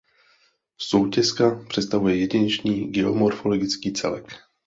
[0.77, 4.25] Soutěska představuje jedinečný geomorfologický celek.